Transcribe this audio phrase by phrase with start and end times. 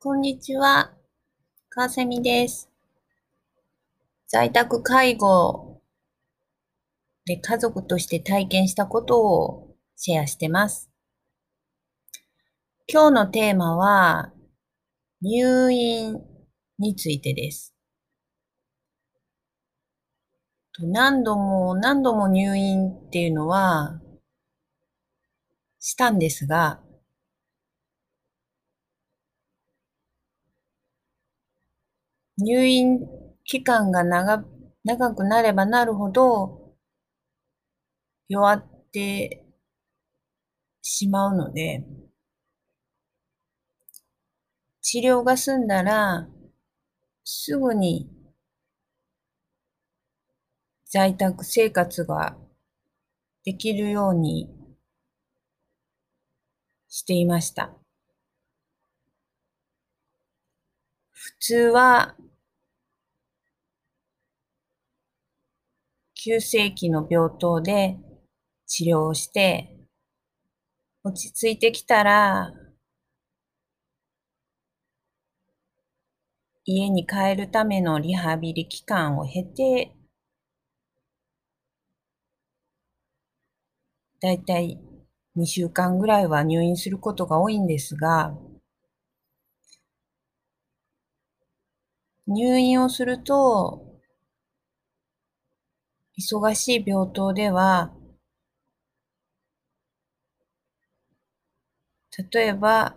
[0.00, 0.92] こんにちは。
[1.70, 2.70] かせみです。
[4.28, 5.82] 在宅介護
[7.24, 10.88] で家族として体験したことをシェアしてます。
[12.86, 14.32] 今日のテーマは
[15.20, 16.22] 入院
[16.78, 17.74] についてです。
[20.78, 24.00] 何度も何度も入院っていうのは
[25.80, 26.80] したんですが、
[32.38, 33.00] 入院
[33.44, 34.42] 期間が長
[34.84, 36.74] 長くなればなるほど
[38.28, 39.44] 弱って
[40.82, 41.84] しまうので、
[44.80, 46.28] 治療が済んだら
[47.24, 48.10] すぐに
[50.86, 52.36] 在宅生活が
[53.44, 54.48] できるように
[56.88, 57.72] していました。
[61.12, 62.16] 普通は
[66.20, 67.96] 急性期の病棟で
[68.66, 69.78] 治療をして
[71.04, 72.52] 落ち着いてきたら
[76.64, 79.92] 家に帰るためのリハビリ期間を経て
[84.20, 84.76] だいたい
[85.36, 88.36] 2週間ぐらいは入院することが多いんですが
[92.26, 93.87] 入院をすると
[96.18, 97.92] 忙しい病棟では
[102.32, 102.96] 例えば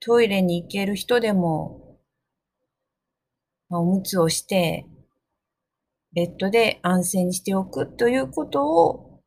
[0.00, 1.96] トイレに行ける人でも
[3.70, 4.84] おむつをして
[6.12, 9.20] ベッドで安静にしておくということを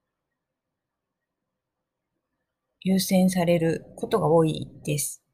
[2.82, 5.25] 優先されることが多いです。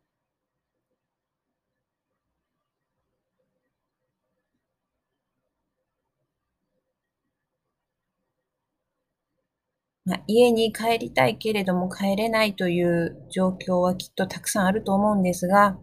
[10.12, 15.80] まあ、家に帰りたいけれども帰れないという状況はきっとたくさんあると思うんですが、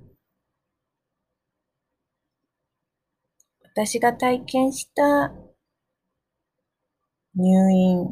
[3.63, 5.33] 私が体験した
[7.35, 8.07] 入院、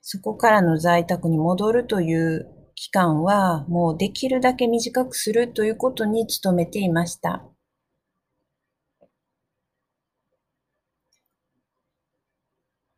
[0.00, 2.46] そこからの在宅に戻るという
[2.76, 7.42] 期間はもうできるだけ短くするということに努めていました。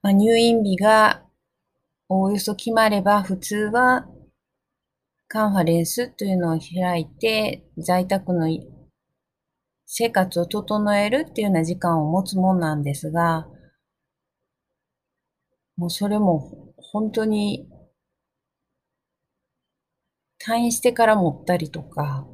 [0.03, 1.26] まあ、入院日が
[2.09, 4.07] おおよそ決まれば普通は
[5.29, 8.49] カンファレンスというのを開いて在宅の
[9.87, 13.49] 生活を整えるっていうような時間を持つもんなんですが、
[15.77, 17.69] もうそれも本当に
[20.45, 22.27] 退院してから持ったりとか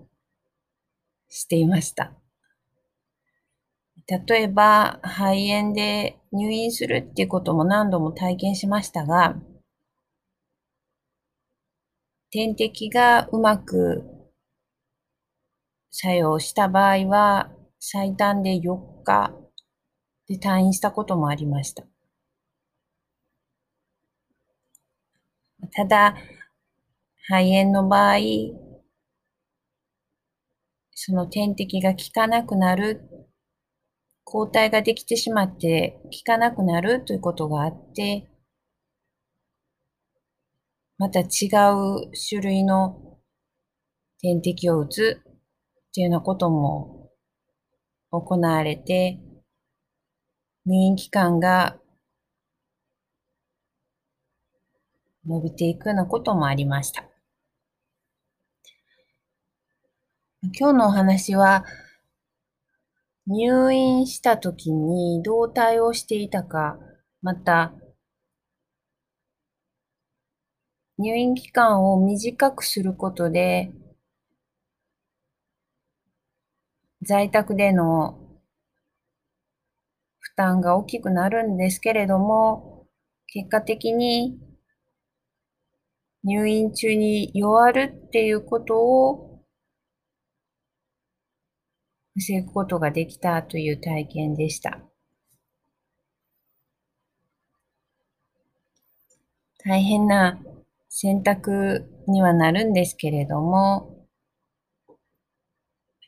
[1.30, 2.12] していました。
[4.06, 9.36] 例えば肺炎で入院するっていうことも何度も体験しましたが、
[12.32, 14.04] 点滴がうまく
[15.90, 19.34] 作用した場合は最短で4日
[20.26, 21.84] で退院したこともありました。
[25.74, 26.16] ただ、
[27.28, 28.16] 肺炎の場合、
[30.94, 33.28] その点滴が効かなくなる、
[34.24, 38.31] 抗体ができてしまって効かなくなるということがあって、
[40.98, 43.18] また違う種類の
[44.20, 45.22] 点滴を打つ
[45.90, 47.10] っていうようなことも
[48.10, 49.18] 行われて、
[50.64, 51.78] 入院期間が
[55.26, 57.04] 伸びていくようなこともありました。
[60.58, 61.64] 今日のお話は、
[63.26, 66.78] 入院したときにどう対応していたか、
[67.22, 67.72] また、
[71.02, 73.72] 入院期間を短くすることで、
[77.02, 78.20] 在宅での
[80.20, 82.86] 負担が大きくなるんですけれども、
[83.26, 84.38] 結果的に
[86.22, 89.42] 入院中に弱るっていうことを
[92.14, 94.78] 防ぐことができたという体験でした。
[99.64, 100.40] 大変な
[100.94, 104.06] 選択にはなるんですけれども、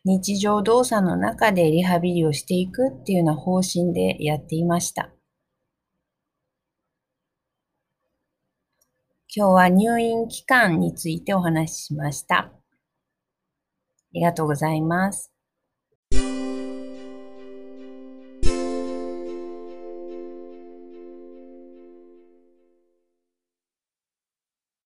[0.05, 5.11] 日常動作の中でリハビリをしていくっていうような方針でやっていました。
[9.35, 12.37] 今日は入院期間についてお話ししました。
[12.37, 12.53] あ
[14.13, 15.33] りがとうございます。